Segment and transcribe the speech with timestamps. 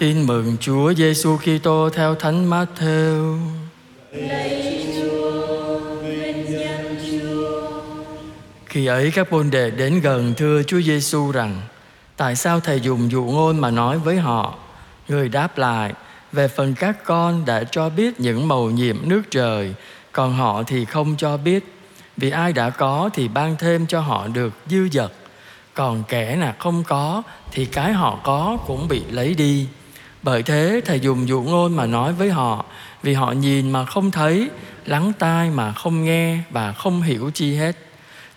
[0.00, 3.38] Tin mừng Chúa Giêsu Kitô theo Thánh Matthew.
[8.66, 11.60] Khi ấy các môn đệ đến gần thưa Chúa Giêsu rằng:
[12.16, 14.54] Tại sao thầy dùng dụ ngôn mà nói với họ?
[15.08, 15.92] Người đáp lại:
[16.32, 19.74] Về phần các con đã cho biết những màu nhiệm nước trời,
[20.12, 21.74] còn họ thì không cho biết.
[22.16, 25.12] Vì ai đã có thì ban thêm cho họ được dư dật,
[25.74, 27.22] còn kẻ nào không có
[27.52, 29.66] thì cái họ có cũng bị lấy đi.
[30.22, 32.64] Bởi thế thầy dùng dụ ngôn mà nói với họ,
[33.02, 34.50] vì họ nhìn mà không thấy,
[34.86, 37.76] lắng tai mà không nghe và không hiểu chi hết.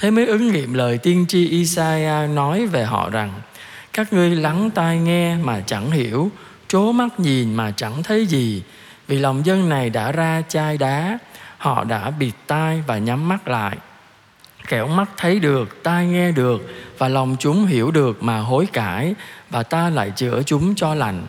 [0.00, 3.32] Thế mới ứng nghiệm lời tiên tri Isaiah nói về họ rằng
[3.92, 6.30] Các ngươi lắng tai nghe mà chẳng hiểu
[6.68, 8.62] Trố mắt nhìn mà chẳng thấy gì.
[9.08, 11.18] Vì lòng dân này đã ra chai đá
[11.58, 13.76] Họ đã bịt tai và nhắm mắt lại.
[14.68, 19.14] Kẻo mắt thấy được, tai nghe được Và lòng chúng hiểu được mà hối cải
[19.50, 21.26] Và ta lại chữa chúng cho lành.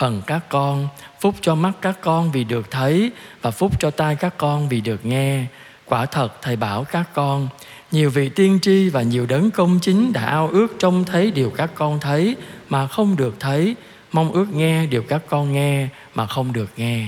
[0.00, 0.88] Phần các con,
[1.20, 3.10] phúc cho mắt các con vì được thấy
[3.42, 5.44] Và phúc cho tai các con vì được nghe
[5.84, 7.48] Quả thật thầy bảo các con
[7.92, 11.50] nhiều vị tiên tri và nhiều đấng công chính đã ao ước trông thấy điều
[11.50, 12.36] các con thấy
[12.68, 13.76] mà không được thấy,
[14.12, 17.06] mong ước nghe điều các con nghe mà không được nghe.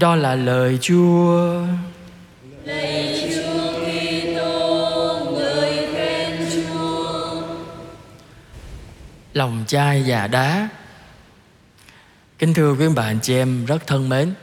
[0.00, 1.62] Đó là lời Chúa.
[2.64, 7.42] Lạy Chúa Kitô, người khen Chúa.
[9.32, 10.68] Lòng chai và đá.
[12.38, 14.34] Kính thưa quý bạn chị em rất thân mến.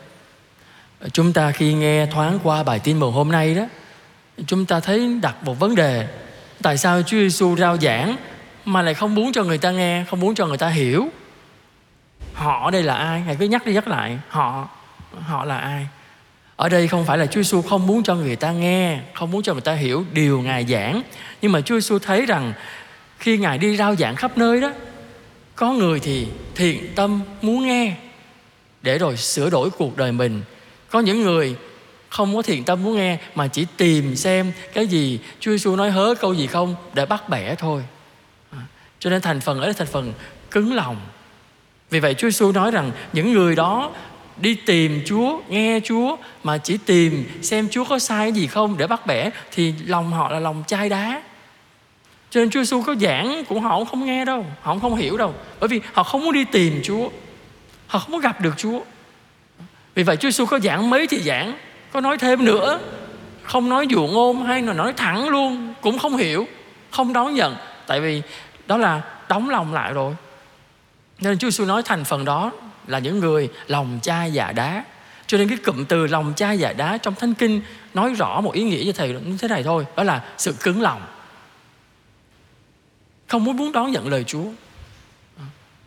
[1.13, 3.63] Chúng ta khi nghe thoáng qua bài tin mừng hôm nay đó,
[4.47, 6.07] chúng ta thấy đặt một vấn đề,
[6.61, 8.15] tại sao Chúa Giêsu rao giảng
[8.65, 11.07] mà lại không muốn cho người ta nghe, không muốn cho người ta hiểu?
[12.33, 13.21] Họ đây là ai?
[13.25, 14.69] Ngài cứ nhắc đi nhắc lại, họ
[15.19, 15.87] họ là ai?
[16.55, 19.43] Ở đây không phải là Chúa Giêsu không muốn cho người ta nghe, không muốn
[19.43, 21.01] cho người ta hiểu điều ngài giảng,
[21.41, 22.53] nhưng mà Chúa Giêsu thấy rằng
[23.19, 24.71] khi ngài đi rao giảng khắp nơi đó
[25.55, 27.95] có người thì thiện tâm muốn nghe
[28.81, 30.41] để rồi sửa đổi cuộc đời mình.
[30.89, 31.55] Có những người
[32.09, 35.91] không có thiện tâm muốn nghe mà chỉ tìm xem cái gì Chúa Giêsu nói
[35.91, 37.83] hớ câu gì không để bắt bẻ thôi.
[38.51, 38.59] À,
[38.99, 40.13] cho nên thành phần ở đây thành phần
[40.51, 40.97] cứng lòng.
[41.89, 43.91] Vì vậy Chúa Giêsu nói rằng những người đó
[44.37, 48.87] đi tìm Chúa, nghe Chúa mà chỉ tìm xem Chúa có sai gì không để
[48.87, 51.21] bắt bẻ thì lòng họ là lòng chai đá.
[52.33, 54.95] Cho nên Chúa Giêsu có giảng cũng họ cũng không nghe đâu, họ cũng không
[54.95, 57.09] hiểu đâu, bởi vì họ không muốn đi tìm Chúa.
[57.87, 58.79] Họ không muốn gặp được Chúa.
[59.95, 61.57] Vì vậy Chúa Giêsu có giảng mấy thì giảng
[61.91, 62.79] có nói thêm nữa.
[63.43, 66.47] Không nói dụ ngôn hay là nói thẳng luôn cũng không hiểu
[66.91, 67.55] không đón nhận.
[67.87, 68.21] Tại vì
[68.67, 70.15] đó là đóng lòng lại rồi.
[71.19, 72.51] Nên Chúa Giêsu nói thành phần đó
[72.87, 74.83] là những người lòng chai dạ đá.
[75.27, 77.61] Cho nên cái cụm từ lòng chai dạ đá trong thánh kinh
[77.93, 80.81] nói rõ một ý nghĩa như thầy như thế này thôi đó là sự cứng
[80.81, 81.01] lòng
[83.33, 84.45] không muốn muốn đón nhận lời Chúa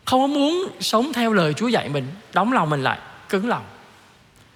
[0.05, 2.99] không muốn sống theo lời Chúa dạy mình đóng lòng mình lại
[3.29, 3.63] cứng lòng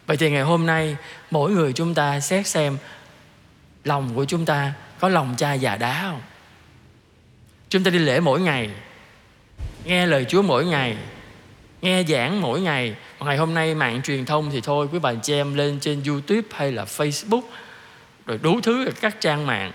[0.08, 0.98] Vậy thì ngày hôm nay
[1.32, 2.78] mỗi người chúng ta xét xem
[3.84, 6.22] lòng của chúng ta có lòng cha già đá không?
[7.70, 8.70] Chúng ta đi lễ mỗi ngày,
[9.86, 10.98] nghe lời Chúa mỗi ngày,
[11.82, 12.96] nghe giảng mỗi ngày.
[13.20, 16.48] Ngày hôm nay mạng truyền thông thì thôi quý bà chị em lên trên YouTube
[16.52, 17.44] hay là Facebook
[18.26, 19.72] rồi đủ thứ các trang mạng.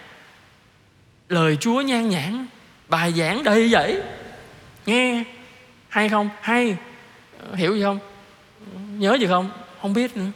[1.29, 2.47] Lời Chúa nhan nhản,
[2.89, 4.03] bài giảng đầy vậy.
[4.87, 5.25] Nghe
[5.89, 6.29] hay không?
[6.41, 6.77] Hay.
[7.39, 7.99] Ờ, hiểu gì không?
[8.99, 9.51] Nhớ gì không?
[9.87, 10.31] không biết nữa.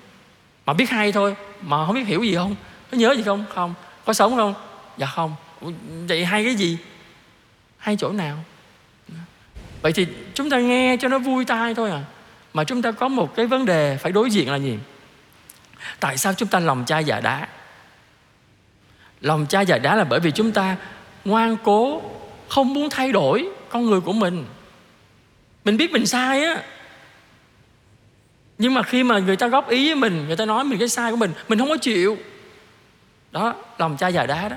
[0.66, 2.56] Mà biết hay thôi, mà không biết hiểu gì không?
[2.90, 3.44] Có nhớ gì không?
[3.54, 3.74] Không.
[4.04, 4.54] Có sống không?
[4.96, 5.34] Dạ không.
[6.08, 6.78] Vậy hay cái gì?
[7.78, 8.36] Hay chỗ nào?
[9.82, 12.02] Vậy thì chúng ta nghe cho nó vui tai thôi à.
[12.54, 14.78] Mà chúng ta có một cái vấn đề phải đối diện là gì?
[16.00, 17.48] Tại sao chúng ta lòng chai dạ đá?
[19.20, 20.76] Lòng chai dạ đá là bởi vì chúng ta
[21.24, 22.02] ngoan cố
[22.50, 24.44] không muốn thay đổi con người của mình.
[25.64, 26.62] Mình biết mình sai á.
[28.58, 30.88] Nhưng mà khi mà người ta góp ý với mình, người ta nói mình cái
[30.88, 32.18] sai của mình mình không có chịu.
[33.32, 34.56] Đó, lòng cha già đá đó.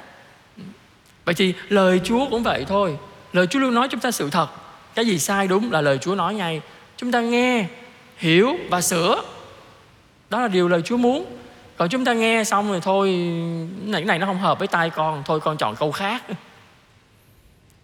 [1.25, 2.97] Vậy thì lời chúa cũng vậy thôi.
[3.33, 4.47] Lời chúa luôn nói chúng ta sự thật.
[4.95, 6.61] Cái gì sai đúng là lời chúa nói ngay.
[6.97, 7.65] Chúng ta nghe,
[8.17, 9.21] hiểu và sửa.
[10.29, 11.25] Đó là điều lời chúa muốn.
[11.77, 13.07] Còn chúng ta nghe xong rồi thôi,
[13.91, 15.23] cái này nó không hợp với tai con.
[15.25, 16.23] Thôi con chọn câu khác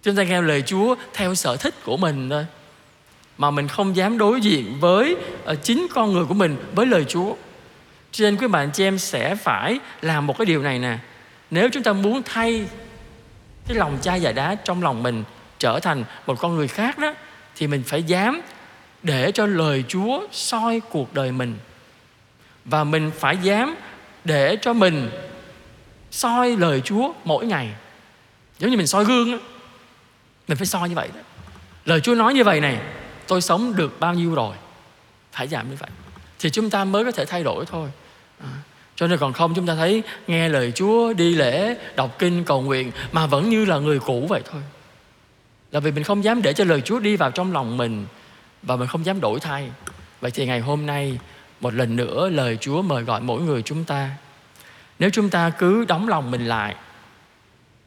[0.03, 2.45] chúng ta nghe lời chúa theo sở thích của mình thôi
[3.39, 5.15] mà mình không dám đối diện với
[5.45, 7.35] ờ, chính con người của mình với lời Chúa.
[8.11, 10.97] Cho nên quý bạn, chị em sẽ phải làm một cái điều này nè.
[11.51, 12.65] Nếu chúng ta muốn thay
[13.67, 15.23] cái lòng chai giả đá trong lòng mình
[15.59, 17.13] trở thành một con người khác đó,
[17.55, 18.41] thì mình phải dám
[19.03, 21.57] để cho lời Chúa soi cuộc đời mình.
[22.65, 23.75] Và mình phải dám
[24.23, 25.09] để cho mình
[26.11, 27.69] soi lời Chúa mỗi ngày.
[28.59, 29.37] Giống như mình soi gương đó.
[30.49, 31.21] Mình phải soi như vậy đó.
[31.85, 32.77] Lời Chúa nói như vậy này
[33.27, 34.55] tôi sống được bao nhiêu rồi?
[35.31, 35.89] Phải giảm như vậy.
[36.39, 37.89] Thì chúng ta mới có thể thay đổi thôi.
[38.39, 38.49] À,
[38.95, 42.61] cho nên còn không chúng ta thấy nghe lời Chúa đi lễ đọc kinh cầu
[42.61, 44.61] nguyện mà vẫn như là người cũ vậy thôi.
[45.71, 48.05] Là vì mình không dám để cho lời Chúa đi vào trong lòng mình
[48.63, 49.69] và mình không dám đổi thay.
[50.21, 51.19] Vậy thì ngày hôm nay
[51.59, 54.09] một lần nữa lời Chúa mời gọi mỗi người chúng ta.
[54.99, 56.75] Nếu chúng ta cứ đóng lòng mình lại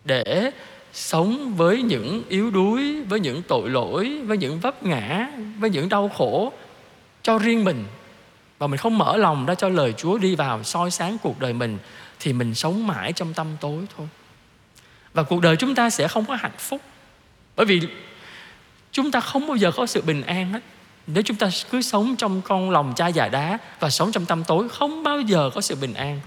[0.04, 0.50] để
[0.92, 5.28] sống với những yếu đuối, với những tội lỗi, với những vấp ngã,
[5.58, 6.52] với những đau khổ
[7.22, 7.84] cho riêng mình
[8.62, 11.52] và mình không mở lòng ra cho lời Chúa đi vào soi sáng cuộc đời
[11.52, 11.78] mình,
[12.20, 14.08] thì mình sống mãi trong tâm tối thôi.
[15.14, 16.80] Và cuộc đời chúng ta sẽ không có hạnh phúc.
[17.56, 17.80] Bởi vì
[18.92, 20.60] chúng ta không bao giờ có sự bình an hết.
[21.06, 24.44] Nếu chúng ta cứ sống trong con lòng cha già đá và sống trong tâm
[24.44, 26.20] tối, không bao giờ có sự bình an.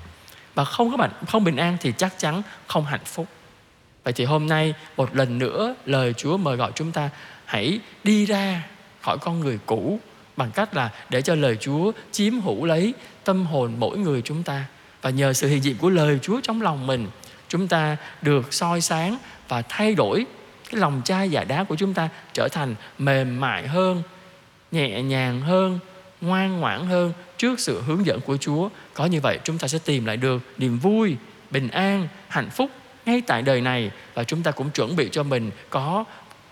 [0.56, 3.28] Và không có bạn, không bình an thì chắc chắn không hạnh phúc.
[4.06, 7.10] Vậy thì hôm nay một lần nữa lời Chúa mời gọi chúng ta
[7.46, 8.64] hãy đi ra
[9.02, 10.00] khỏi con người cũ
[10.38, 12.94] bằng cách là để cho lời Chúa chiếm hữu lấy
[13.24, 14.66] tâm hồn mỗi người chúng ta.
[15.02, 17.08] Và nhờ sự hiện diện của lời Chúa trong lòng mình,
[17.48, 19.18] chúng ta được soi sáng
[19.48, 20.26] và thay đổi
[20.70, 24.04] cái lòng chai giả đá của chúng ta trở thành mềm mại hơn,
[24.72, 25.80] nhẹ nhàng hơn,
[26.22, 28.70] ngoan ngoãn hơn trước sự hướng dẫn của Chúa.
[28.94, 31.16] Có như vậy chúng ta sẽ tìm lại được niềm vui,
[31.52, 32.72] bình an, hạnh phúc
[33.06, 36.06] ngay tại đời này và chúng ta cũng chuẩn bị cho mình có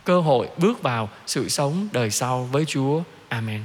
[0.04, 3.02] cơ hội bước vào sự sống đời sau với Chúa.
[3.30, 3.62] Amen.